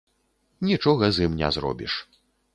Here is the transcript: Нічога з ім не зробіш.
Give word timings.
Нічога 0.69 1.11
з 1.19 1.27
ім 1.29 1.37
не 1.43 1.51
зробіш. 1.59 1.93